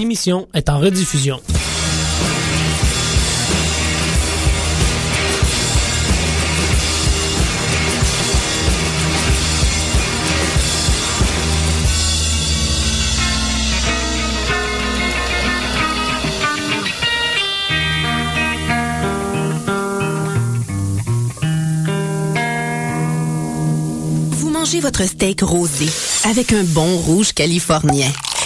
Cette 0.00 0.06
émission 0.06 0.48
est 0.54 0.70
en 0.70 0.78
rediffusion. 0.78 1.38
Vous 24.30 24.48
mangez 24.48 24.80
votre 24.80 25.02
steak 25.06 25.42
rosé 25.42 25.84
avec 26.24 26.54
un 26.54 26.64
bon 26.64 26.96
rouge 26.96 27.34
californien. 27.34 28.10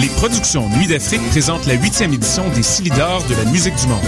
Les 0.00 0.08
productions 0.08 0.68
Nuit 0.68 0.86
d'Afrique 0.86 1.26
présentent 1.30 1.66
la 1.66 1.74
huitième 1.74 2.12
édition 2.12 2.48
des 2.50 2.62
Silidors 2.62 3.24
de 3.24 3.34
la 3.34 3.44
musique 3.50 3.74
du 3.74 3.88
monde. 3.88 3.98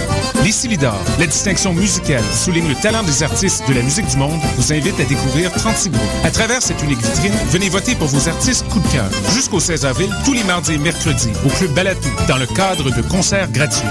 Les 0.43 0.53
Silidors, 0.53 1.01
la 1.19 1.25
distinction 1.25 1.73
musicale 1.73 2.23
souligne 2.33 2.69
le 2.69 2.75
talent 2.75 3.03
des 3.03 3.23
artistes 3.23 3.67
de 3.67 3.73
la 3.73 3.81
musique 3.81 4.07
du 4.07 4.15
monde, 4.15 4.39
vous 4.55 4.71
invite 4.71 4.97
à 5.01 5.03
découvrir 5.03 5.51
36 5.51 5.89
groupes. 5.89 6.01
À 6.23 6.31
travers 6.31 6.61
cette 6.61 6.81
unique 6.81 7.01
vitrine, 7.01 7.33
venez 7.49 7.67
voter 7.67 7.95
pour 7.95 8.07
vos 8.07 8.29
artistes 8.29 8.65
coup 8.69 8.79
de 8.79 8.87
cœur. 8.87 9.09
Jusqu'au 9.33 9.59
16 9.59 9.85
avril, 9.85 10.09
tous 10.23 10.33
les 10.33 10.45
mardis 10.45 10.73
et 10.73 10.77
mercredis, 10.77 11.31
au 11.45 11.49
Club 11.49 11.73
Balatou, 11.73 12.09
dans 12.29 12.37
le 12.37 12.47
cadre 12.47 12.89
de 12.89 13.01
concerts 13.01 13.51
gratuits. 13.51 13.83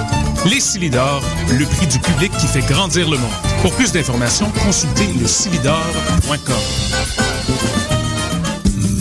Les 0.46 0.60
Silidors, 0.60 1.22
le 1.52 1.66
prix 1.66 1.86
du 1.86 1.98
public 1.98 2.32
qui 2.38 2.46
fait 2.46 2.66
grandir 2.66 3.10
le 3.10 3.18
monde. 3.18 3.30
Pour 3.60 3.72
plus 3.72 3.92
d'informations, 3.92 4.50
consultez 4.64 5.08
le 5.20 5.26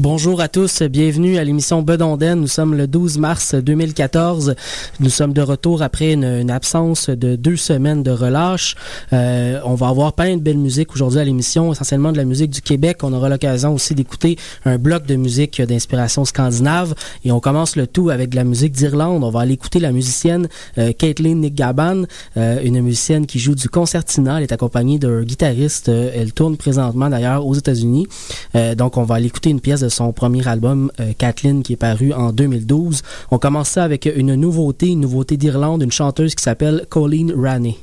Bonjour 0.00 0.40
à 0.40 0.48
tous, 0.48 0.80
bienvenue 0.84 1.36
à 1.36 1.44
l'émission 1.44 1.82
Bedonden. 1.82 2.40
Nous 2.40 2.46
sommes 2.46 2.74
le 2.74 2.86
12 2.86 3.18
mars 3.18 3.54
2014. 3.54 4.54
Nous 4.98 5.10
sommes 5.10 5.34
de 5.34 5.42
retour 5.42 5.82
après 5.82 6.14
une, 6.14 6.24
une 6.24 6.50
absence 6.50 7.10
de 7.10 7.36
deux 7.36 7.56
semaines 7.56 8.02
de 8.02 8.10
relâche. 8.10 8.76
Euh, 9.12 9.60
on 9.62 9.74
va 9.74 9.88
avoir 9.88 10.14
plein 10.14 10.38
de 10.38 10.40
belle 10.40 10.56
musique 10.56 10.94
aujourd'hui 10.94 11.20
à 11.20 11.24
l'émission, 11.24 11.70
essentiellement 11.72 12.12
de 12.12 12.16
la 12.16 12.24
musique 12.24 12.48
du 12.48 12.62
Québec. 12.62 13.00
On 13.02 13.12
aura 13.12 13.28
l'occasion 13.28 13.74
aussi 13.74 13.94
d'écouter 13.94 14.38
un 14.64 14.78
bloc 14.78 15.04
de 15.04 15.16
musique 15.16 15.60
d'inspiration 15.60 16.24
scandinave. 16.24 16.94
Et 17.26 17.30
on 17.30 17.40
commence 17.40 17.76
le 17.76 17.86
tout 17.86 18.08
avec 18.08 18.30
de 18.30 18.36
la 18.36 18.44
musique 18.44 18.72
d'Irlande. 18.72 19.22
On 19.22 19.28
va 19.28 19.40
aller 19.40 19.52
écouter 19.52 19.80
la 19.80 19.92
musicienne 19.92 20.48
euh, 20.78 20.94
Caitlin 20.94 21.34
Nick 21.34 21.56
Gaban, 21.56 22.04
euh, 22.38 22.58
une 22.64 22.80
musicienne 22.80 23.26
qui 23.26 23.38
joue 23.38 23.54
du 23.54 23.68
concertina. 23.68 24.38
Elle 24.38 24.44
est 24.44 24.52
accompagnée 24.52 24.98
d'un 24.98 25.24
guitariste. 25.24 25.90
Euh, 25.90 26.10
elle 26.14 26.32
tourne 26.32 26.56
présentement 26.56 27.10
d'ailleurs 27.10 27.46
aux 27.46 27.52
États-Unis. 27.54 28.06
Euh, 28.54 28.74
donc 28.74 28.96
on 28.96 29.02
va 29.02 29.16
aller 29.16 29.26
écouter 29.26 29.50
une 29.50 29.60
pièce 29.60 29.80
de 29.80 29.89
son 29.90 30.12
premier 30.12 30.46
album, 30.48 30.90
euh, 31.00 31.12
Kathleen, 31.16 31.62
qui 31.62 31.74
est 31.74 31.76
paru 31.76 32.12
en 32.12 32.32
2012. 32.32 33.02
On 33.30 33.38
commence 33.38 33.68
ça 33.68 33.84
avec 33.84 34.06
une 34.06 34.34
nouveauté, 34.34 34.88
une 34.88 35.00
nouveauté 35.00 35.36
d'Irlande, 35.36 35.82
une 35.82 35.92
chanteuse 35.92 36.34
qui 36.34 36.42
s'appelle 36.42 36.86
Colleen 36.88 37.32
Raney. 37.36 37.76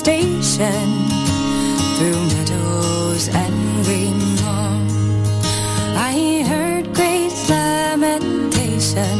station 0.00 0.88
through 1.96 2.20
meadows 2.32 3.28
and 3.28 3.84
green 3.84 4.18
lawn. 4.46 4.88
I 5.94 6.42
heard 6.48 6.86
great 6.94 7.34
lamentation. 7.50 9.16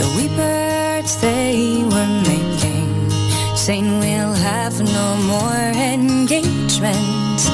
The 0.00 0.08
wee 0.14 0.28
birds 0.36 1.16
they 1.22 1.82
were 1.92 2.12
making, 2.28 3.10
saying 3.56 3.88
we'll 3.98 4.34
have 4.34 4.76
no 4.98 5.08
more 5.32 5.66
engagements 5.94 7.48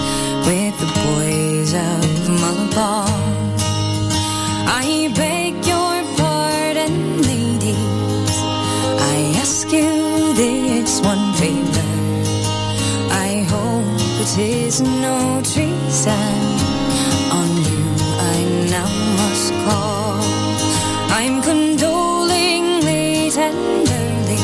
with 0.48 0.74
the 0.82 0.90
boys 1.06 1.72
of 1.72 2.02
Malabar. 2.40 3.21
tis 14.34 14.80
no 14.80 15.42
treason. 15.44 16.36
On 17.38 17.50
you 17.68 17.84
I 18.34 18.38
now 18.74 18.92
must 19.20 19.52
call. 19.64 20.20
I'm 21.18 21.42
condolingly 21.42 23.30
tenderly. 23.30 24.42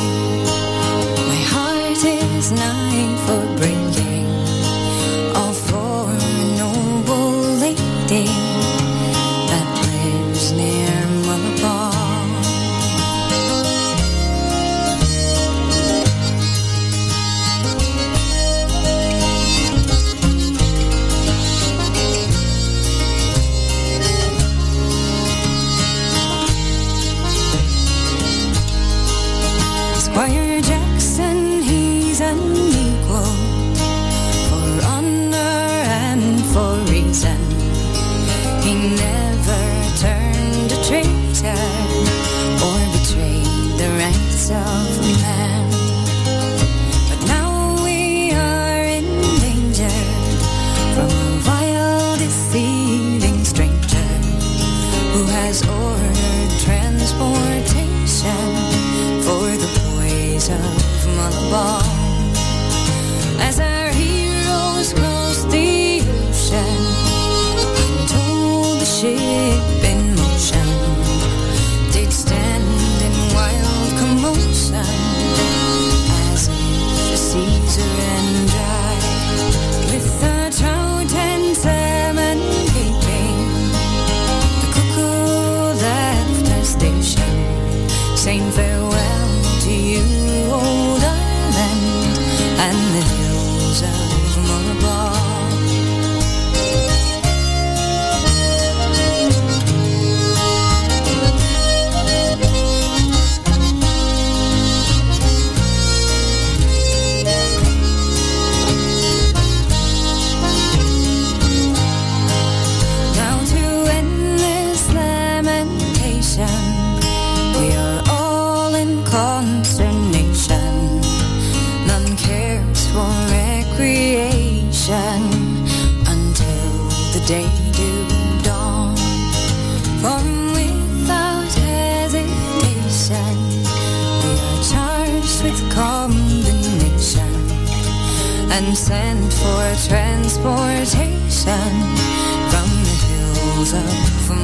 My 1.30 1.40
heart 1.52 2.04
is 2.04 2.52
nigh 2.52 3.16
for 3.24 3.42
breaking 3.56 4.28
All 5.34 5.54
for 5.66 6.10
a 6.10 6.30
noble 6.60 7.40
lady. 7.64 8.57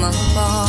from 0.05 0.21
afar. 0.21 0.64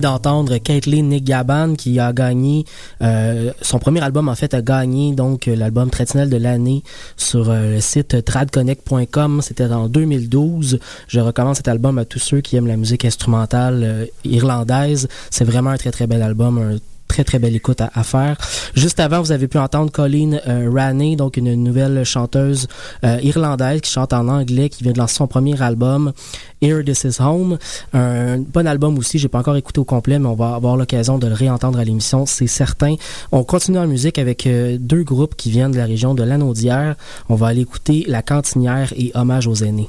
D'entendre 0.00 0.58
Caitlyn 0.58 1.02
Nick 1.04 1.24
Gaban 1.24 1.74
qui 1.74 1.98
a 1.98 2.12
gagné 2.12 2.64
euh, 3.02 3.52
son 3.62 3.78
premier 3.78 4.00
album 4.00 4.28
en 4.28 4.34
fait 4.34 4.54
a 4.54 4.62
gagné 4.62 5.14
donc 5.14 5.46
l'album 5.46 5.90
traditionnel 5.90 6.30
de 6.30 6.36
l'année 6.36 6.82
sur 7.16 7.50
euh, 7.50 7.74
le 7.74 7.80
site 7.80 8.24
tradconnect.com. 8.24 9.40
C'était 9.42 9.66
en 9.66 9.88
2012. 9.88 10.78
Je 11.06 11.20
recommande 11.20 11.56
cet 11.56 11.68
album 11.68 11.98
à 11.98 12.04
tous 12.04 12.18
ceux 12.18 12.40
qui 12.40 12.56
aiment 12.56 12.66
la 12.66 12.76
musique 12.76 13.04
instrumentale 13.04 13.82
euh, 13.82 14.06
irlandaise. 14.24 15.08
C'est 15.30 15.44
vraiment 15.44 15.70
un 15.70 15.76
très 15.76 15.90
très 15.90 16.06
bel 16.06 16.22
album, 16.22 16.78
très 17.08 17.24
très 17.24 17.38
belle 17.38 17.56
écoute 17.56 17.80
à, 17.80 18.02
faire. 18.04 18.36
Juste 18.74 19.00
avant, 19.00 19.20
vous 19.20 19.32
avez 19.32 19.48
pu 19.48 19.58
entendre 19.58 19.90
Colleen 19.90 20.40
euh, 20.46 21.16
donc 21.16 21.36
une 21.36 21.54
nouvelle 21.54 22.04
chanteuse 22.04 22.68
euh, 23.04 23.18
irlandaise 23.22 23.80
qui 23.80 23.90
chante 23.90 24.12
en 24.12 24.28
anglais, 24.28 24.68
qui 24.68 24.84
vient 24.84 24.92
de 24.92 24.98
lancer 24.98 25.16
son 25.16 25.26
premier 25.26 25.60
album, 25.60 26.12
Here 26.60 26.84
This 26.84 27.04
Is 27.04 27.20
Home. 27.20 27.58
Un 27.92 28.38
bon 28.38 28.66
album 28.66 28.98
aussi, 28.98 29.18
j'ai 29.18 29.28
pas 29.28 29.38
encore 29.38 29.56
écouté 29.56 29.80
au 29.80 29.84
complet, 29.84 30.18
mais 30.18 30.28
on 30.28 30.34
va 30.34 30.54
avoir 30.54 30.76
l'occasion 30.76 31.18
de 31.18 31.26
le 31.26 31.34
réentendre 31.34 31.78
à 31.78 31.84
l'émission, 31.84 32.26
c'est 32.26 32.46
certain. 32.46 32.94
On 33.32 33.42
continue 33.44 33.78
en 33.78 33.86
musique 33.86 34.18
avec 34.18 34.46
euh, 34.46 34.76
deux 34.78 35.02
groupes 35.02 35.34
qui 35.36 35.50
viennent 35.50 35.72
de 35.72 35.78
la 35.78 35.86
région 35.86 36.14
de 36.14 36.22
l'Anaudière. 36.22 36.94
On 37.28 37.34
va 37.34 37.48
aller 37.48 37.62
écouter 37.62 38.04
La 38.06 38.22
Cantinière 38.22 38.92
et 38.96 39.10
Hommage 39.14 39.46
aux 39.46 39.54
aînés. 39.54 39.88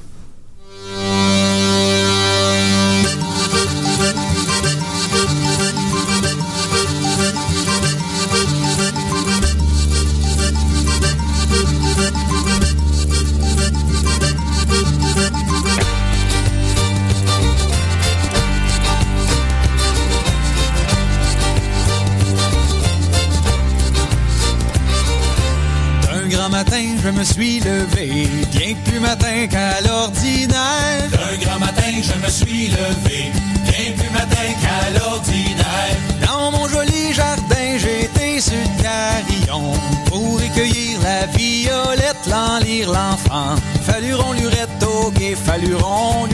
Me 27.20 27.24
suis 27.26 27.60
levé 27.60 28.30
bien 28.50 28.76
plus 28.86 29.00
matin 29.02 29.46
qu'à 29.50 29.82
l'ordinaire. 29.82 31.10
Un 31.12 31.38
grand 31.44 31.60
matin, 31.60 31.92
je 32.02 32.14
me 32.26 32.30
suis 32.30 32.68
levé 32.68 33.32
bien 33.66 33.92
plus 33.98 34.10
matin 34.12 34.48
qu'à 34.62 34.90
l'ordinaire. 34.98 35.98
Dans 36.26 36.50
mon 36.52 36.66
joli 36.70 37.14
jardin, 37.14 37.78
j'étais 37.78 38.40
sur 38.40 38.54
le 38.54 38.82
carillon 38.82 39.74
pour 40.06 40.40
recueillir 40.42 41.02
la 41.02 41.26
violette, 41.26 42.26
l'en 42.30 42.60
lire 42.60 42.90
l'enfant. 42.90 43.56
Falluron 43.84 44.32
lurette 44.34 44.84
au 44.84 45.12
guet, 45.12 45.36
falluron. 45.36 46.26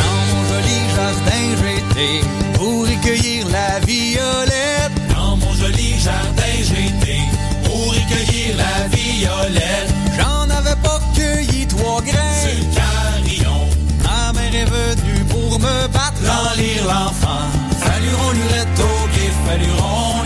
Dans 0.00 0.24
mon 0.30 0.42
joli 0.50 0.78
jardin, 0.96 1.44
j'étais 1.62 2.43
violette. 9.24 9.90
J'en 10.18 10.42
avais 10.50 10.78
pas 10.82 11.00
cueilli 11.14 11.66
trois 11.66 12.00
grains. 12.02 12.40
Le 12.46 12.64
carillon. 12.78 13.60
Ma 14.04 14.32
mère 14.32 14.54
est 14.54 14.70
venue 14.78 15.24
pour 15.24 15.58
me 15.58 15.86
battre. 15.88 16.20
L'en 16.28 16.54
lire 16.60 16.84
l'enfant. 16.84 17.46
Falluron 17.80 18.30
lurette 18.32 18.80
au 18.80 19.08
guet, 19.14 19.32
falluron 19.46 20.23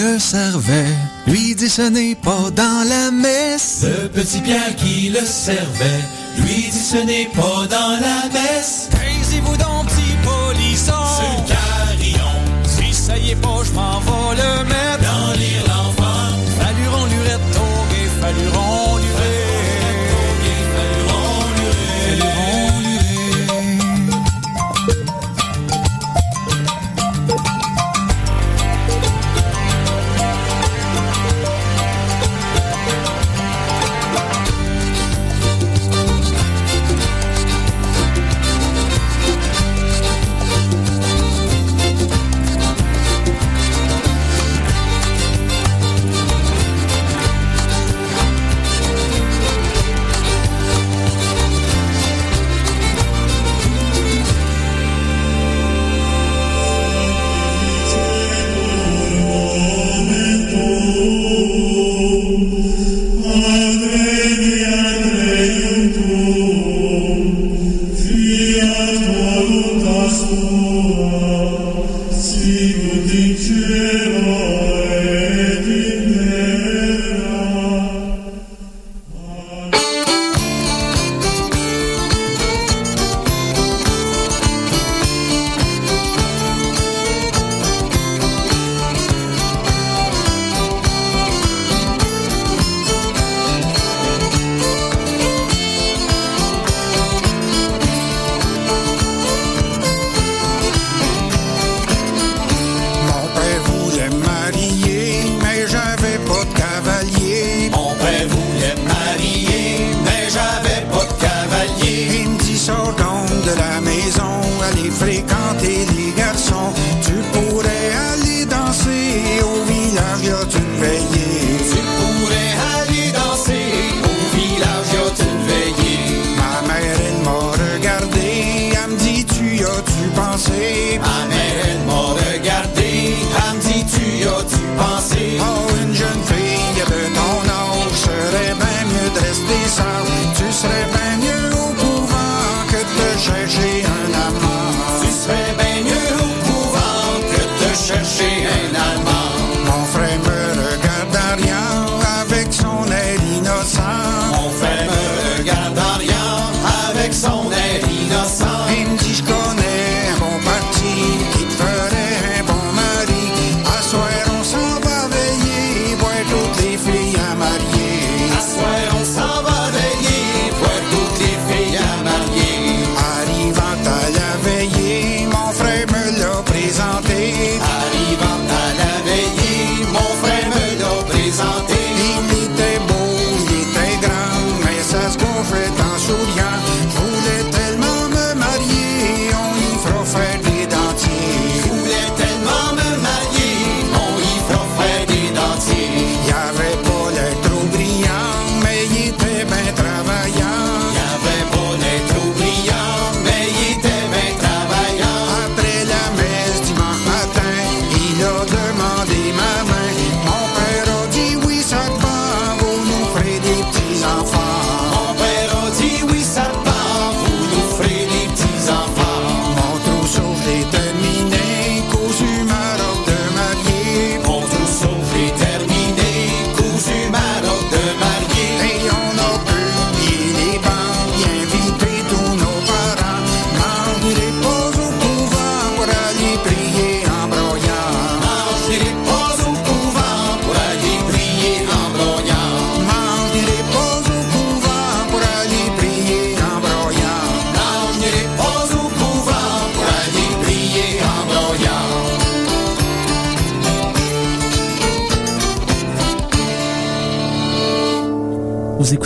le 0.00 0.18
servait, 0.18 0.94
lui 1.26 1.54
dit 1.54 1.68
ce 1.68 1.82
n'est 1.82 2.14
pas 2.14 2.50
dans 2.54 2.88
la 2.88 3.10
messe. 3.10 3.84
Le 3.84 4.08
petit 4.08 4.40
Pierre 4.40 4.74
qui 4.76 5.10
le 5.10 5.24
servait, 5.24 6.04
lui 6.38 6.68
dit 6.70 6.84
ce 6.92 6.96
n'est 6.96 7.28
pas 7.34 7.66
dans 7.68 7.98
la 8.00 8.28
messe. 8.32 8.88
Taisez-vous 8.90 9.56
donc, 9.56 9.86
petit 9.86 10.16
polisson. 10.24 10.92
Le 11.22 11.48
carillon. 11.48 12.30
Si 12.64 12.92
ça 12.94 13.16
y 13.18 13.30
est 13.30 13.36
pas, 13.36 13.62
je 13.64 13.72
m'en 13.72 14.00
vais 14.00 14.36
le 14.42 14.64
mettre. 14.64 14.89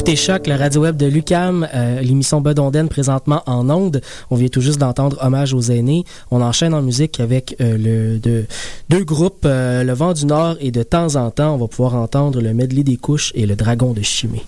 Écoutez 0.06 0.50
le 0.50 0.56
radio 0.58 0.82
web 0.82 0.98
de 0.98 1.06
Lucam, 1.06 1.66
euh, 1.72 2.00
l'émission 2.02 2.42
Bedonden 2.42 2.88
présentement 2.90 3.42
en 3.46 3.70
onde. 3.70 4.02
On 4.30 4.36
vient 4.36 4.48
tout 4.48 4.60
juste 4.60 4.78
d'entendre 4.78 5.16
Hommage 5.22 5.54
aux 5.54 5.62
aînés. 5.62 6.04
On 6.30 6.42
enchaîne 6.42 6.74
en 6.74 6.82
musique 6.82 7.20
avec 7.20 7.56
euh, 7.62 7.78
le, 7.78 8.18
de, 8.18 8.44
deux 8.90 9.02
groupes, 9.02 9.46
euh, 9.46 9.82
Le 9.82 9.92
Vent 9.94 10.12
du 10.12 10.26
Nord 10.26 10.56
et 10.60 10.70
de 10.70 10.82
temps 10.82 11.16
en 11.16 11.30
temps, 11.30 11.54
on 11.54 11.58
va 11.58 11.68
pouvoir 11.68 11.94
entendre 11.94 12.42
le 12.42 12.52
Medley 12.52 12.82
des 12.82 12.98
couches 12.98 13.32
et 13.34 13.46
le 13.46 13.56
Dragon 13.56 13.94
de 13.94 14.02
Chimée. 14.02 14.42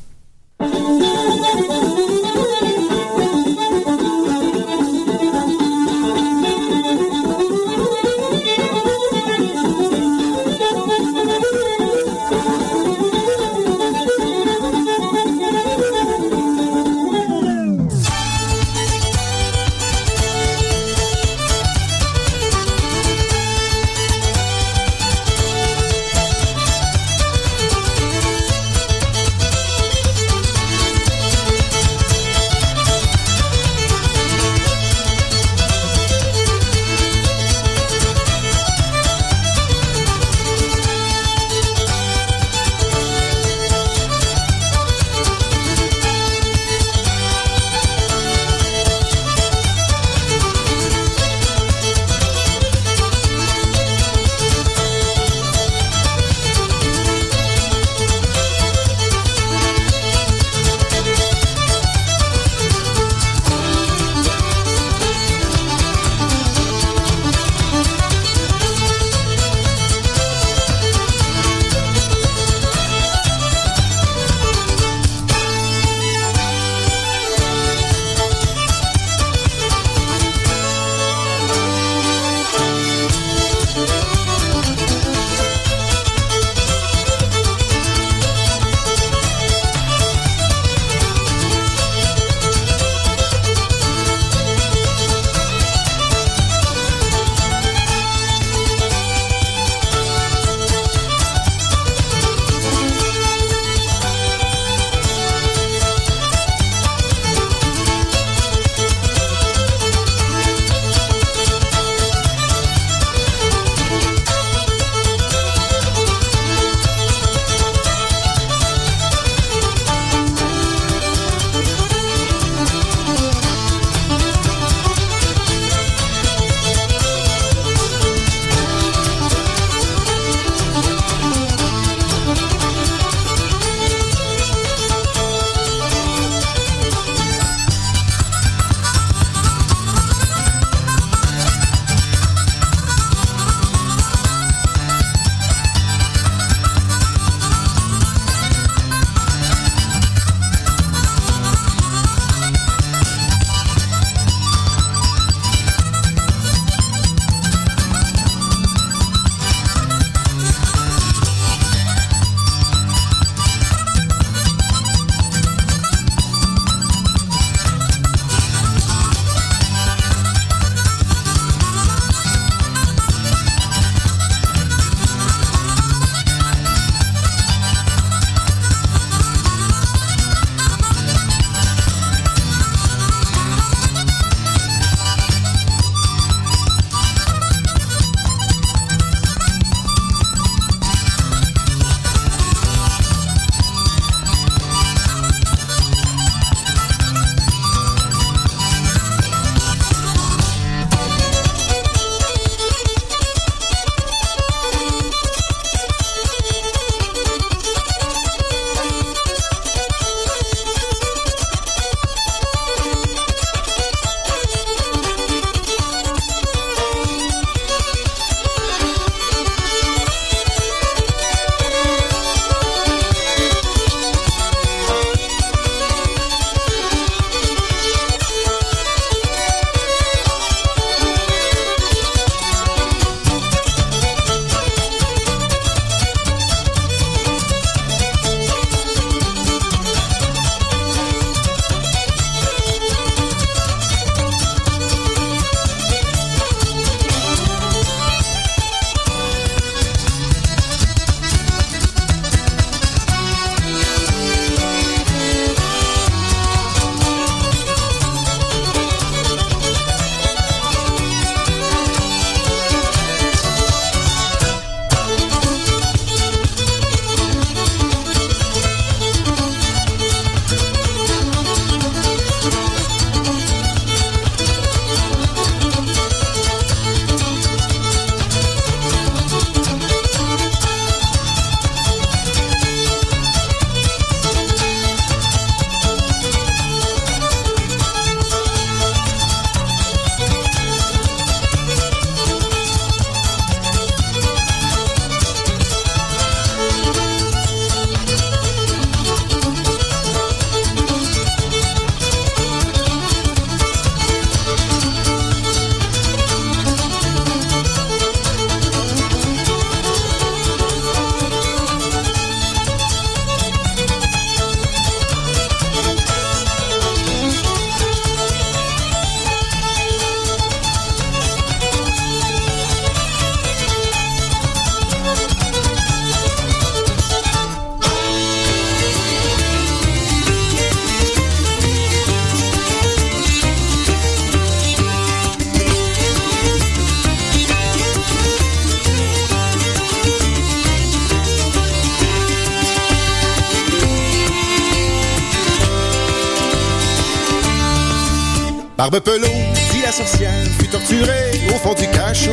Barbe 348.88 349.02
Pelot, 349.02 349.26
dit 349.72 349.82
la 349.82 349.90
sorcière, 349.90 350.30
fut 350.60 350.68
torturée 350.68 351.40
au 351.52 351.58
fond 351.58 351.74
du 351.74 351.88
cachot. 351.88 352.30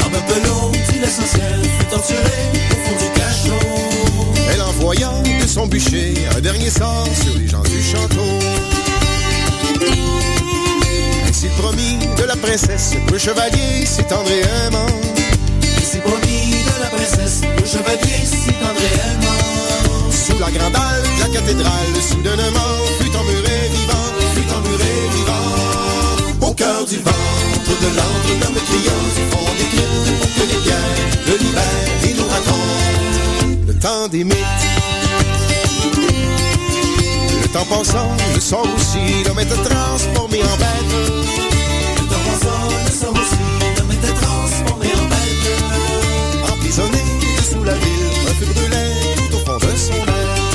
Barbe 0.00 0.22
Pelot, 0.28 0.70
dit 0.92 0.98
la 1.00 1.08
sorcière, 1.08 1.56
fut 1.78 1.86
torturée 1.86 2.50
au 2.72 2.74
fond 2.84 2.96
du 3.02 3.10
cachot. 3.18 4.52
Elle 4.52 4.60
envoya 4.60 5.10
de 5.24 5.46
son 5.46 5.66
bûcher 5.66 6.12
un 6.36 6.40
dernier 6.40 6.68
sort 6.68 7.08
sur 7.24 7.38
les 7.38 7.48
gens 7.48 7.62
du 7.62 7.82
château. 7.82 8.20
Ainsi 11.26 11.48
promis 11.56 12.00
de 12.18 12.24
la 12.24 12.36
princesse, 12.36 12.92
le 13.10 13.16
chevalier 13.16 13.86
s'étendrait 13.86 14.42
réellement. 14.42 14.86
Ainsi 15.78 15.96
promis 16.00 16.50
de 16.50 16.82
la 16.82 16.88
princesse, 16.90 17.40
le 17.58 17.64
chevalier 17.64 18.26
s'étendrait 18.26 18.92
réellement. 18.92 20.10
Sous 20.10 20.38
la 20.38 20.50
grande 20.50 20.76
halle, 20.76 21.02
la 21.18 21.28
cathédrale, 21.28 21.94
soudainement, 22.06 22.76
fut 23.00 23.15
cœur 26.66 26.84
du 26.84 26.96
ventre 26.96 27.74
de 27.82 27.88
l'antre, 27.96 28.30
l'homme 28.40 28.60
criant 28.68 29.02
du 29.16 29.22
fond 29.30 29.46
des 29.58 29.68
cryptes 29.72 30.12
pour 30.18 30.30
que 30.34 30.44
les 30.50 30.60
pierres 30.64 30.98
le 31.28 31.34
libèrent 31.36 32.04
et 32.04 32.14
nous 32.14 32.28
racontent 32.34 33.50
le 33.68 33.74
temps 33.74 34.08
des 34.08 34.24
mythes. 34.24 34.66
Le 37.42 37.48
temps 37.48 37.66
passant, 37.66 38.10
le 38.34 38.40
sort 38.40 38.68
aussi, 38.76 39.04
l'homme 39.24 39.40
était 39.40 39.62
transformé 39.70 40.38
en 40.42 40.56
bête. 40.62 40.92
Le 41.98 42.04
temps 42.12 42.24
passant, 42.28 42.64
le 42.86 42.92
sort 43.00 43.16
aussi, 43.22 43.44
l'homme 43.76 43.92
était 43.92 44.16
transformé 44.22 44.88
en 45.02 45.06
bête. 45.12 45.46
Emprisonné 46.52 47.02
sous 47.48 47.62
la 47.62 47.74
ville, 47.74 48.08
un 48.28 48.34
feu 48.38 48.46
brûlait 48.54 48.94
tout 49.16 49.36
au 49.36 49.38
fond 49.38 49.58
de 49.58 49.76
son 49.76 50.02
être. 50.20 50.46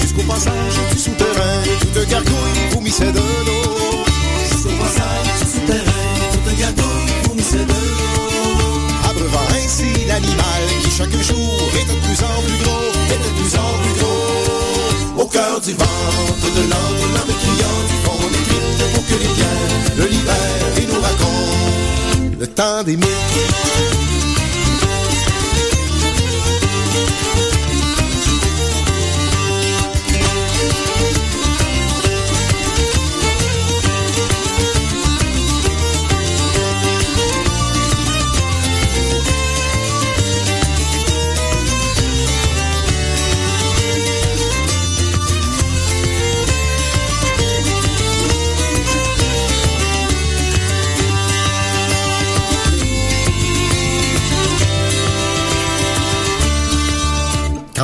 Jusqu'au 0.00 0.22
passage 0.22 0.76
du 0.92 0.98
souterrain, 0.98 1.56
toute 1.80 2.08
gargouille 2.08 2.73
vomissait 2.94 3.12
de 3.12 3.18
l'eau. 3.18 4.04
Jusqu'au 4.50 4.76
passage 4.82 5.48
souterrain, 5.52 6.04
toute 6.32 6.58
gargouille 6.58 7.28
vomissait 7.28 7.64
de 7.64 7.72
l'eau. 7.72 8.54
Abreuvant 9.08 9.46
ainsi 9.56 10.06
l'animal 10.06 10.62
qui 10.82 10.90
chaque 10.90 11.10
jour 11.10 11.70
était 11.74 11.94
de 11.94 12.00
plus 12.00 12.22
en 12.22 12.42
plus 12.42 12.64
gros, 12.64 12.90
était 13.06 13.18
de 13.18 13.34
plus 13.40 13.58
en 13.58 13.72
plus 13.82 13.94
gros. 14.00 15.22
Au 15.22 15.26
cœur 15.26 15.60
du 15.60 15.72
ventre 15.72 16.48
de 16.56 16.62
l'antre, 16.70 17.04
l'homme 17.14 17.34
criant 17.42 17.80
du 17.88 17.96
fond 18.04 18.28
des 18.30 18.44
pour 18.94 19.06
que 19.06 19.14
les 19.14 19.32
biens 19.34 19.60
le 19.96 20.06
libèrent 20.06 20.78
et 20.78 20.86
nous 20.86 21.00
racontent 21.00 22.38
le 22.38 22.46
temps 22.46 22.82
des 22.84 22.96
mythes. 22.96 24.03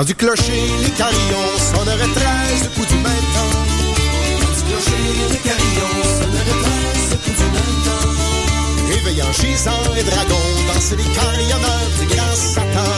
Quand 0.01 0.07
du 0.07 0.15
clocher, 0.15 0.65
les 0.83 0.89
carillons 0.93 1.59
sonneraient 1.59 2.15
treize 2.15 2.71
coups 2.75 2.89
du 2.89 2.95
même 2.95 3.27
temps. 3.37 3.55
Quand 4.41 4.55
du 4.57 4.63
clocher, 4.63 5.05
les 5.29 5.37
carillons 5.37 6.01
sonneraient 6.19 6.59
treize 6.65 7.11
coups 7.23 7.37
du 7.37 7.45
même 7.45 7.81
temps. 7.85 8.09
Éveillant 8.97 9.31
gisants 9.31 9.93
et 9.99 10.03
dragons, 10.03 10.51
dansaient 10.73 10.97
les 10.97 11.05
carillonneurs 11.05 11.91
du 12.01 12.07
grand 12.07 12.35
Satan. 12.35 12.91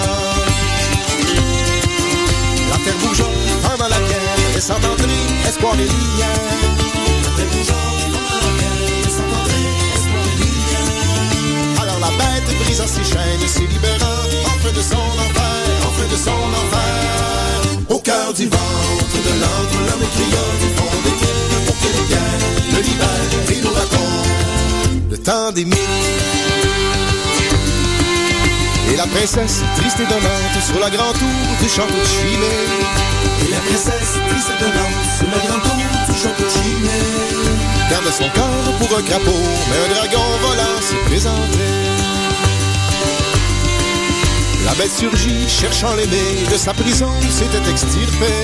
La 2.70 2.76
terre 2.84 2.98
bougea 3.02 3.26
pendant 3.64 3.88
la 3.88 3.98
guerre, 3.98 4.38
laissant 4.54 4.76
entrer 4.76 5.22
espoir 5.48 5.74
et 5.74 5.78
lumière. 5.78 6.38
La 7.24 7.30
terre 7.34 7.50
bougea 7.50 7.82
pendant 8.14 8.46
la 8.46 8.52
guerre, 8.60 9.02
laissant 9.02 9.26
entrer 9.26 9.66
espoir 9.96 10.24
et 10.30 10.36
lumière. 10.38 11.82
Alors 11.82 11.98
la 11.98 12.10
bête 12.10 12.48
brisa 12.62 12.86
ses 12.86 13.02
chaînes, 13.02 13.48
se 13.48 13.58
libérant 13.58 14.22
enfin 14.54 14.70
de 14.70 14.82
son 14.82 15.18
enfer, 15.18 15.51
de 16.10 16.16
son 16.16 16.30
enfer. 16.30 17.62
Au 17.88 17.98
cœur 17.98 18.32
du 18.34 18.46
ventre 18.46 19.18
de 19.26 19.32
l'antre, 19.40 19.76
l'homme 19.86 20.08
cria 20.14 20.44
du 20.60 20.68
fond 20.76 20.94
des 21.04 21.14
cryptes 21.20 21.66
pour 21.66 21.76
que 21.78 21.88
les 21.96 22.06
guerres 22.10 22.42
le 22.74 22.80
libèrent 22.80 23.50
et 23.50 23.60
nous 23.62 23.74
racontent 23.74 24.32
le 25.10 25.18
temps 25.18 25.52
des 25.52 25.64
mythes. 25.64 25.78
Et 28.92 28.96
la 28.96 29.06
princesse, 29.06 29.62
triste 29.76 30.00
et 30.00 30.06
donnante, 30.06 30.56
sur 30.66 30.78
la 30.80 30.90
grande 30.90 31.14
tour 31.14 31.28
du 31.60 31.68
château 31.68 31.94
de. 31.94 33.46
Et 33.46 33.50
la 33.50 33.60
princesse, 33.60 34.12
triste 34.28 34.50
et 34.54 34.60
donnante, 34.62 35.02
sur 35.18 35.28
la 35.30 35.38
grande 35.46 35.62
tour 35.62 35.74
du 36.08 36.20
château 36.20 36.44
de. 36.44 37.90
Garde 37.90 38.10
son 38.12 38.28
corps 38.30 38.72
pour 38.78 38.98
un 38.98 39.02
crapaud, 39.02 39.42
mais 39.68 39.78
un 39.84 39.94
dragon 39.94 40.24
volant 40.42 40.80
s'y 40.80 40.96
présentait. 41.08 41.91
La 44.64 44.74
bête 44.74 44.92
surgit, 44.92 45.48
cherchant 45.48 45.94
l'aimé, 45.96 46.46
de 46.50 46.56
sa 46.56 46.72
prison 46.72 47.10
s'était 47.30 47.70
extirpée. 47.70 48.40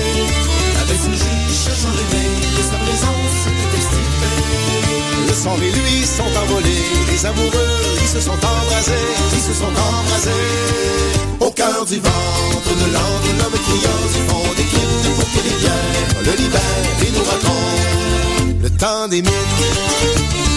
La 0.75 0.83
bête 0.85 1.01
surgit, 1.01 1.47
cherchant 1.65 1.93
l'aimé, 1.95 2.25
de 2.57 2.63
sa 2.63 2.77
prison 2.83 3.15
s'était 3.43 3.77
extirpée. 3.77 4.09
Le 5.27 5.33
sang 5.33 5.55
et 5.61 5.71
lui 5.71 6.05
sont 6.05 6.31
envolés, 6.43 6.85
les 7.11 7.25
amoureux, 7.25 7.75
ils 8.01 8.07
se 8.07 8.19
sont 8.19 8.33
embrasés, 8.33 9.07
ils 9.33 9.41
se 9.41 9.53
sont 9.53 9.71
embrasés. 9.71 10.45
Au 11.39 11.51
cœur 11.51 11.85
du 11.85 11.95
ventre 11.95 12.71
de 12.81 12.93
l'antre, 12.93 13.29
l'homme 13.39 13.59
criant 13.65 14.01
du 14.13 14.21
fond 14.29 14.53
des 14.57 14.63
cryptes 14.63 15.15
pour 15.15 15.25
que 15.31 15.47
les 15.47 15.59
le 16.25 16.35
libèrent 16.35 17.01
et 17.07 17.11
nous 17.11 17.23
racontent 17.23 18.59
le 18.61 18.69
temps 18.71 19.07
des 19.07 19.21
mythes. 19.21 20.48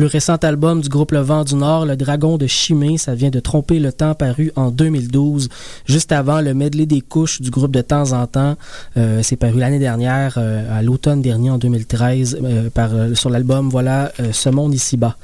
Plus 0.00 0.06
récent 0.06 0.36
album 0.36 0.80
du 0.80 0.88
groupe 0.88 1.12
Le 1.12 1.18
Vent 1.18 1.44
du 1.44 1.54
Nord, 1.56 1.84
Le 1.84 1.94
Dragon 1.94 2.38
de 2.38 2.46
Chimay, 2.46 2.96
ça 2.96 3.14
vient 3.14 3.28
de 3.28 3.38
Tromper 3.38 3.78
le 3.78 3.92
temps 3.92 4.14
paru 4.14 4.50
en 4.56 4.70
2012, 4.70 5.50
juste 5.84 6.10
avant 6.10 6.40
le 6.40 6.54
medley 6.54 6.86
des 6.86 7.02
couches 7.02 7.42
du 7.42 7.50
groupe 7.50 7.72
de 7.72 7.82
temps 7.82 8.12
en 8.12 8.26
temps. 8.26 8.56
Euh, 8.96 9.20
c'est 9.22 9.36
paru 9.36 9.58
l'année 9.58 9.78
dernière, 9.78 10.36
euh, 10.38 10.78
à 10.78 10.80
l'automne 10.80 11.20
dernier 11.20 11.50
en 11.50 11.58
2013, 11.58 12.38
euh, 12.42 13.14
sur 13.14 13.28
l'album 13.28 13.68
Voilà 13.68 14.10
ce 14.32 14.48
monde 14.48 14.72
ici-bas. 14.72 15.18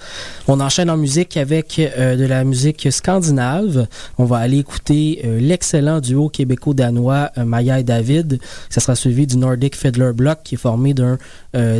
On 0.46 0.60
enchaîne 0.60 0.90
en 0.90 0.98
musique 0.98 1.38
avec 1.38 1.76
de 1.78 2.26
la 2.26 2.44
musique 2.44 2.88
scandinave. 2.90 3.86
On 4.18 4.26
va 4.26 4.36
aller 4.36 4.58
écouter 4.58 5.22
l'excellent 5.40 6.00
duo 6.00 6.28
québéco-danois 6.28 7.30
Maya 7.46 7.80
et 7.80 7.82
David. 7.82 8.38
Ça 8.68 8.82
sera 8.82 8.94
suivi 8.94 9.26
du 9.26 9.38
Nordic 9.38 9.74
Fiddler 9.74 10.12
Block 10.12 10.40
qui 10.44 10.56
est 10.56 10.58
formé 10.58 10.92
d'un 10.92 11.16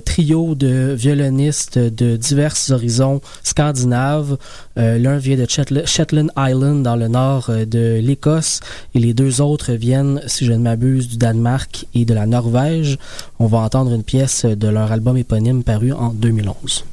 trio 0.05 0.55
de 0.55 0.95
violonistes 0.97 1.79
de 1.79 2.17
diverses 2.17 2.71
scandinaves. 3.43 4.37
Euh, 4.79 4.99
L'un 4.99 5.19
vient 5.19 5.37
de 5.37 5.47
Shetland 5.85 6.31
Island 6.37 6.83
dans 6.83 6.97
le 6.97 7.09
nord 7.09 7.47
euh, 7.49 7.65
de 7.65 8.01
l'Écosse 8.03 8.61
et 8.95 8.99
les 8.99 9.15
deux 9.15 9.41
autres 9.41 9.73
viennent, 9.73 10.21
si 10.27 10.45
je 10.45 10.53
ne 10.53 10.59
m'abuse, 10.59 11.09
du 11.09 11.17
Danemark 11.17 11.87
et 11.95 12.05
de 12.05 12.15
la 12.15 12.27
Norvège. 12.27 12.99
On 13.39 13.47
va 13.47 13.59
entendre 13.59 13.93
une 13.93 14.03
pièce 14.03 14.45
de 14.45 14.69
leur 14.69 14.93
album 14.93 15.17
éponyme 15.17 15.63
paru 15.63 15.93
en 15.93 16.11
2011. 16.11 16.85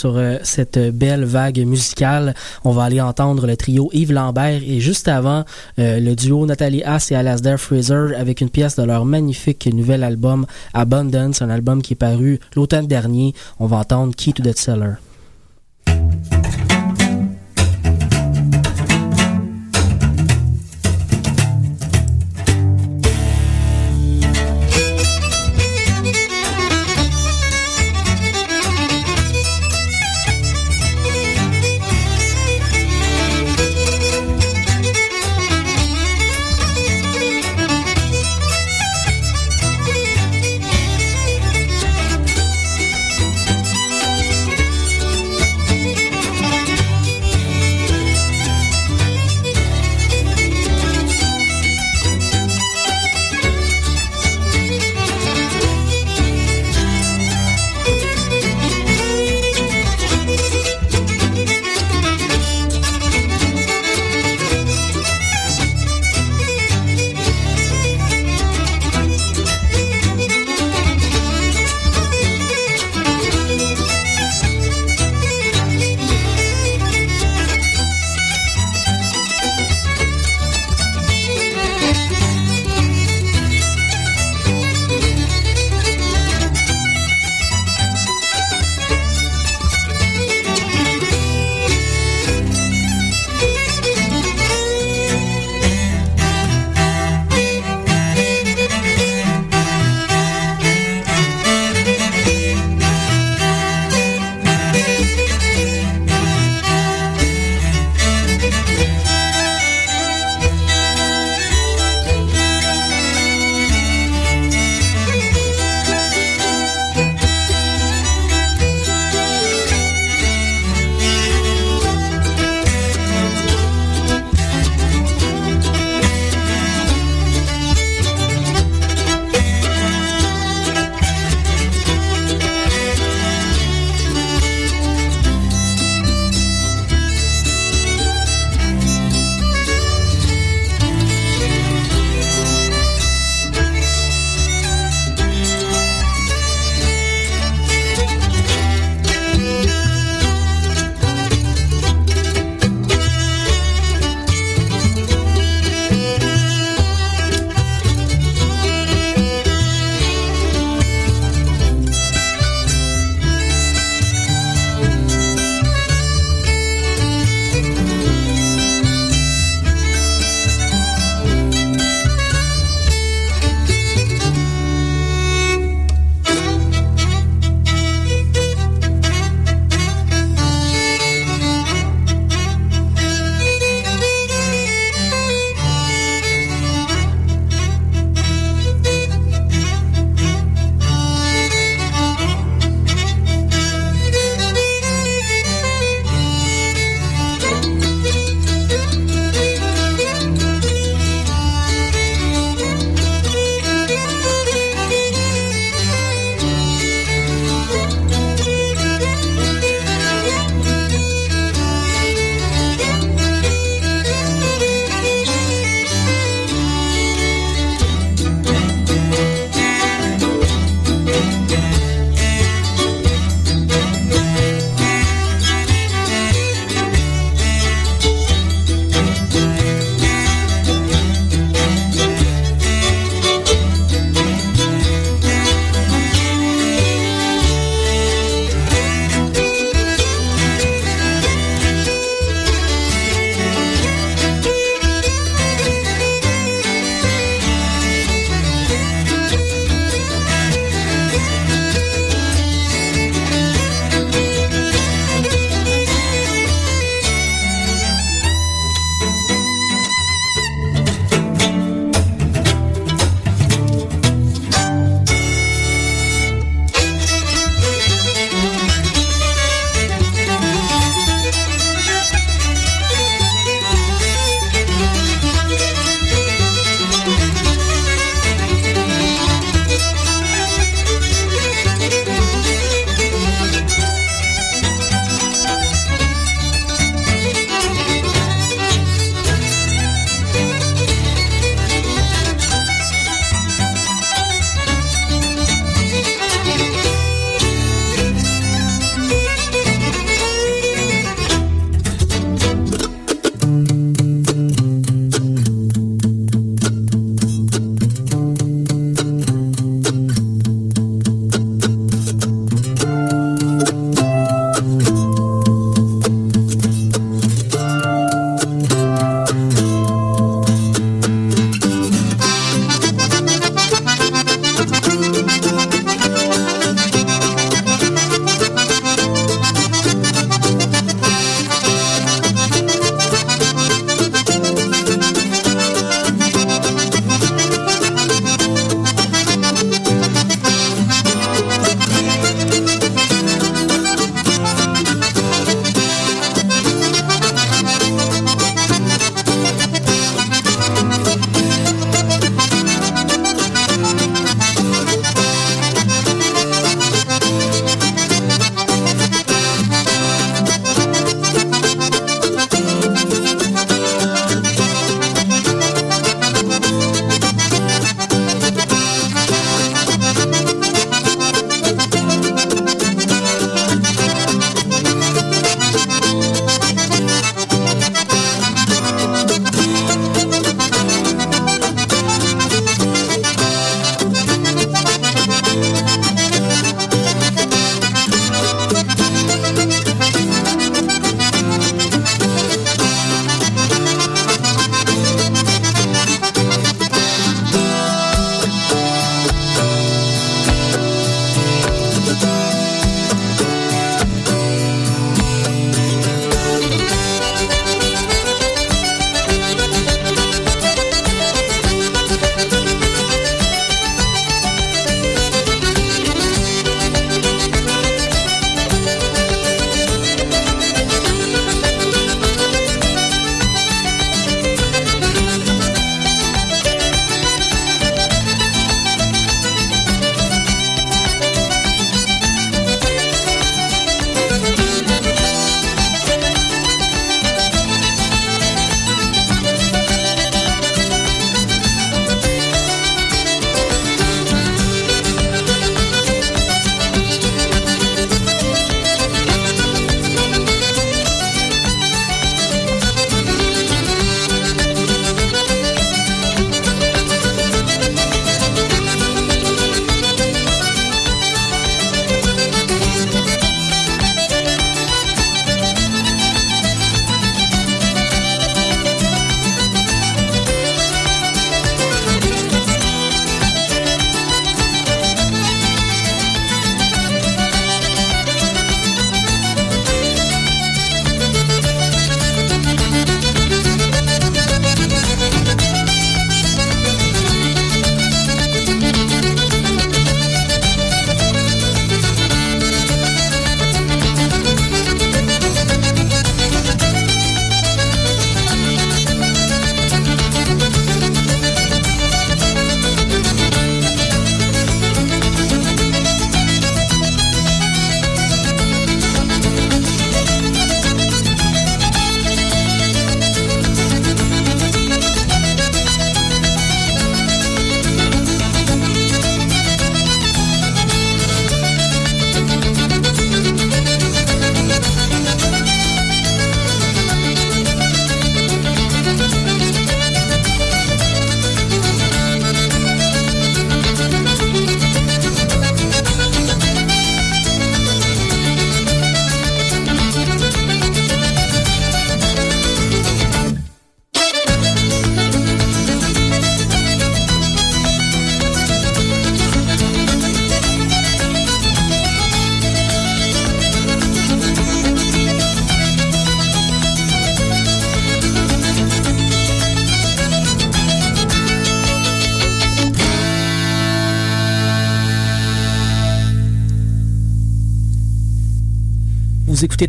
Sur 0.00 0.16
euh, 0.16 0.38
cette 0.42 0.78
belle 0.78 1.24
vague 1.24 1.58
musicale. 1.66 2.34
On 2.64 2.72
va 2.72 2.84
aller 2.84 3.00
entendre 3.00 3.46
le 3.46 3.56
trio 3.56 3.90
Yves 3.92 4.12
Lambert 4.12 4.62
et 4.66 4.80
juste 4.80 5.08
avant, 5.08 5.44
euh, 5.78 6.00
le 6.00 6.16
duo 6.16 6.46
Nathalie 6.46 6.82
Haas 6.82 7.08
et 7.10 7.14
Alasdair 7.14 7.60
Fraser 7.60 8.14
avec 8.16 8.40
une 8.40 8.50
pièce 8.50 8.76
de 8.76 8.82
leur 8.82 9.04
magnifique 9.04 9.66
nouvel 9.66 10.02
album 10.02 10.46
Abundance, 10.72 11.42
un 11.42 11.50
album 11.50 11.82
qui 11.82 11.92
est 11.92 11.96
paru 11.96 12.40
l'automne 12.56 12.86
dernier. 12.86 13.34
On 13.58 13.66
va 13.66 13.78
entendre 13.78 14.14
Key 14.16 14.32
to 14.32 14.42
the 14.42 14.56
Cellar. 14.56 15.09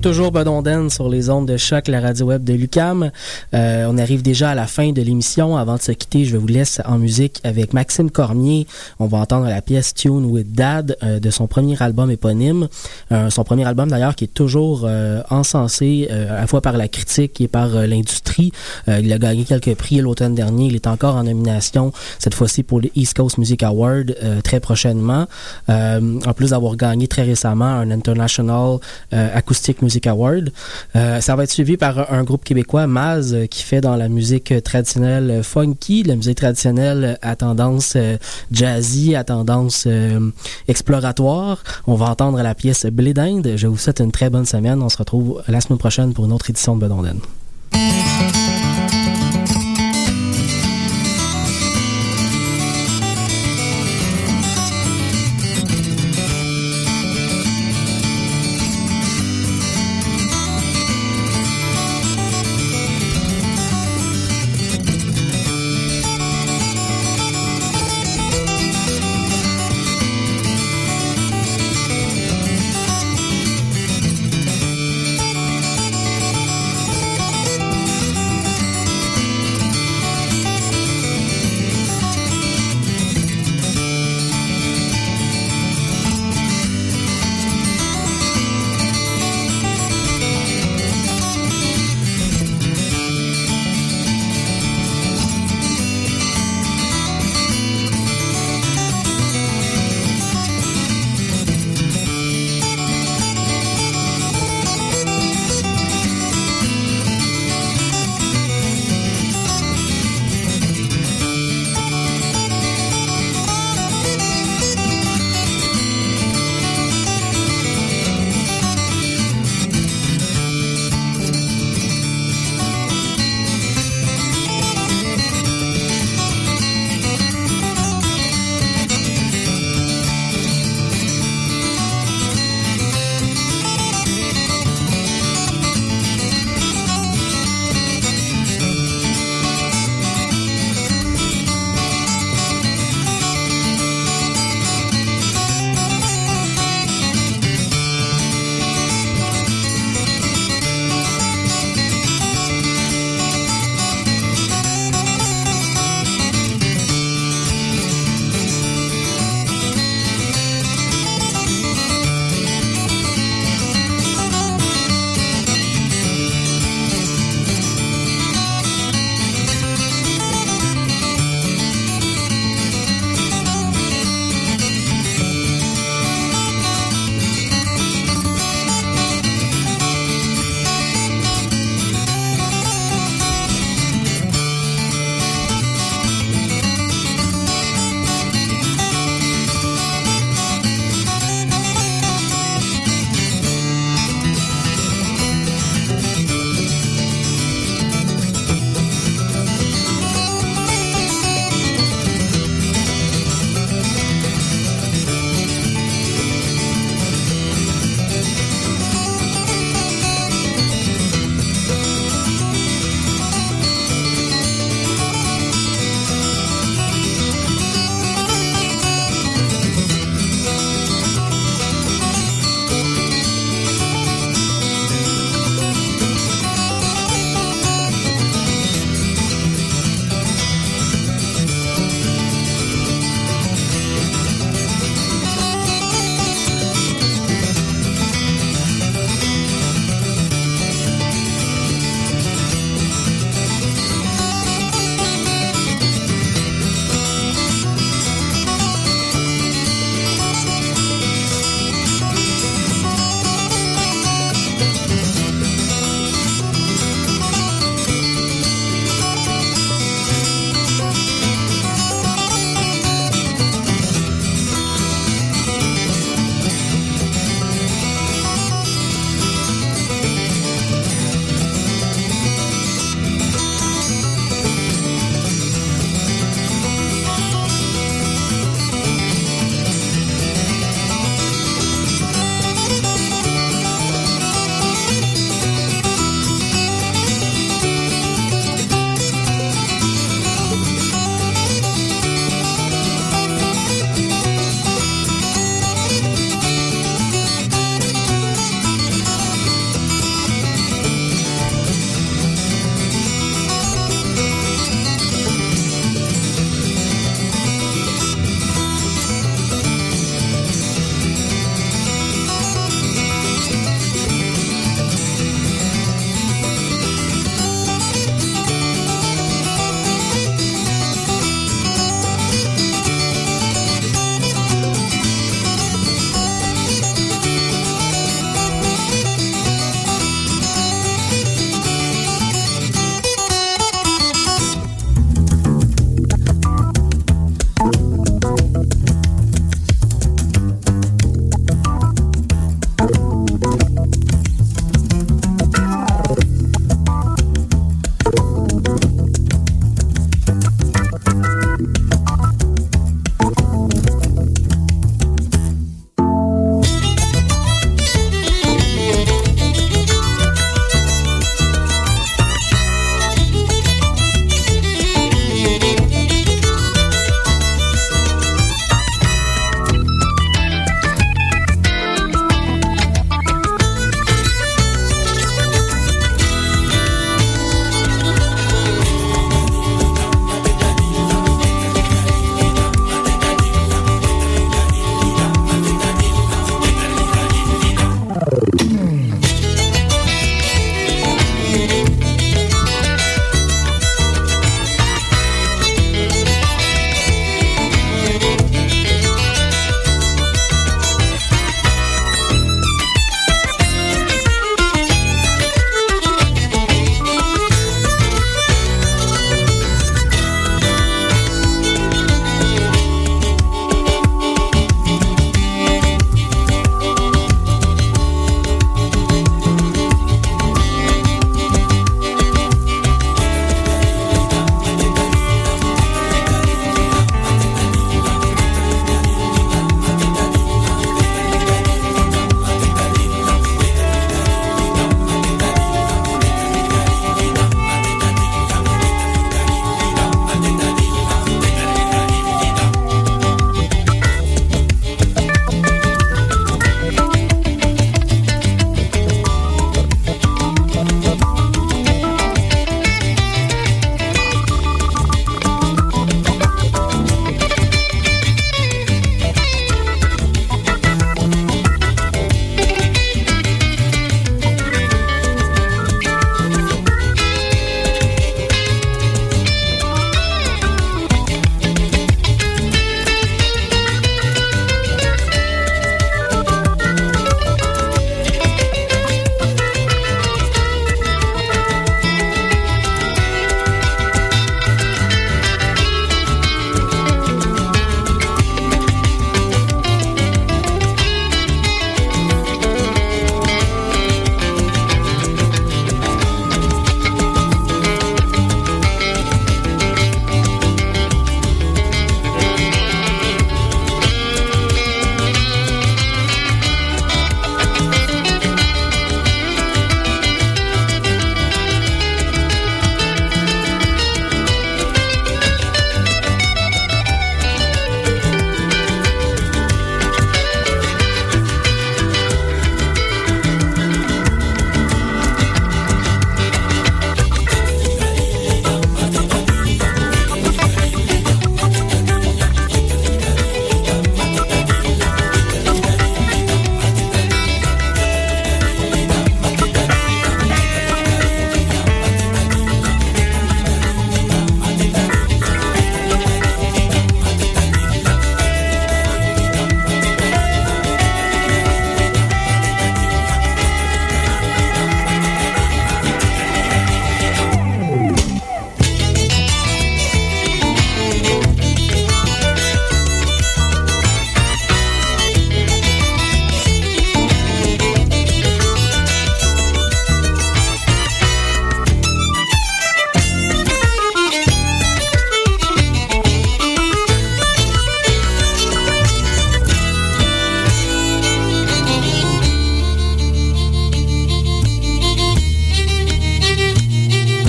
Toujours 0.01 0.31
Bedonden 0.31 0.89
sur 0.89 1.09
les 1.09 1.29
ondes 1.29 1.47
de 1.47 1.57
choc, 1.57 1.87
la 1.87 2.01
radio 2.01 2.25
web 2.25 2.43
de 2.43 2.53
Lucam. 2.53 3.11
Euh, 3.53 3.85
on 3.87 3.99
arrive 3.99 4.23
déjà 4.23 4.49
à 4.49 4.55
la 4.55 4.65
fin 4.65 4.91
de 4.91 5.01
l'émission. 5.01 5.57
Avant 5.57 5.75
de 5.75 5.81
se 5.81 5.91
quitter, 5.91 6.25
je 6.25 6.37
vous 6.37 6.47
laisse 6.47 6.81
en 6.85 6.97
musique 6.97 7.39
avec 7.43 7.73
Maxime 7.73 8.09
Cormier. 8.09 8.65
On 8.99 9.05
va 9.05 9.19
entendre 9.19 9.45
la 9.45 9.61
pièce 9.61 9.93
Tune 9.93 10.25
with 10.25 10.53
Dad 10.53 10.97
euh, 11.03 11.19
de 11.19 11.29
son 11.29 11.45
premier 11.45 11.81
album 11.83 12.09
éponyme. 12.09 12.67
Euh, 13.11 13.29
son 13.29 13.43
premier 13.43 13.63
album 13.65 13.89
d'ailleurs 13.89 14.15
qui 14.15 14.23
est 14.23 14.33
toujours 14.33 14.89
encensé 15.29 16.07
à 16.09 16.41
la 16.41 16.47
fois 16.47 16.61
par 16.61 16.77
la 16.77 16.87
critique 16.87 17.39
et 17.39 17.47
par 17.47 17.69
l'industrie. 17.69 18.51
il 18.87 19.13
a 19.13 19.19
gagné 19.19 19.43
quelques 19.43 19.75
prix 19.75 19.97
l'automne 19.97 20.33
dernier. 20.33 20.65
Il 20.67 20.75
est 20.75 20.87
encore 20.87 21.15
en 21.15 21.23
nomination 21.23 21.91
cette 22.17 22.33
fois-ci 22.33 22.63
pour 22.63 22.81
le 22.81 22.89
East 22.95 23.15
Coast 23.15 23.37
Music 23.37 23.61
Award 23.61 24.15
très 24.43 24.59
prochainement. 24.59 25.27
en 25.67 26.33
plus 26.35 26.49
d'avoir 26.51 26.75
gagné 26.75 27.07
très 27.07 27.23
récemment 27.23 27.65
un 27.65 27.91
International 27.91 28.79
Acoustic 29.11 29.81
Music 29.81 29.90
Award. 30.05 30.51
Euh, 30.95 31.21
ça 31.21 31.35
va 31.35 31.43
être 31.43 31.51
suivi 31.51 31.77
par 31.77 32.11
un 32.11 32.23
groupe 32.23 32.43
québécois, 32.43 32.87
Maz, 32.87 33.33
euh, 33.33 33.45
qui 33.45 33.63
fait 33.63 33.81
dans 33.81 33.95
la 33.95 34.09
musique 34.09 34.53
traditionnelle 34.63 35.41
funky, 35.43 36.03
la 36.03 36.15
musique 36.15 36.37
traditionnelle 36.37 37.17
à 37.21 37.35
tendance 37.35 37.93
euh, 37.95 38.17
jazzy, 38.51 39.15
à 39.15 39.23
tendance 39.23 39.87
exploratoire. 40.67 41.63
On 41.87 41.95
va 41.95 42.09
entendre 42.09 42.41
la 42.41 42.55
pièce 42.55 42.85
Blé 42.85 43.13
d'Inde. 43.13 43.53
Je 43.55 43.67
vous 43.67 43.77
souhaite 43.77 43.99
une 43.99 44.11
très 44.11 44.29
bonne 44.29 44.45
semaine. 44.45 44.81
On 44.81 44.89
se 44.89 44.97
retrouve 44.97 45.41
la 45.47 45.61
semaine 45.61 45.79
prochaine 45.79 46.13
pour 46.13 46.25
une 46.25 46.33
autre 46.33 46.49
édition 46.49 46.75
de 46.75 46.81
Bedonden. 46.81 47.19